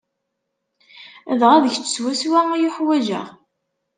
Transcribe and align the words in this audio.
Dɣa 1.39 1.57
d 1.63 1.65
kecc 1.73 1.87
swaswa 1.89 2.39
ay 2.55 2.65
ḥwajeɣ. 2.75 3.27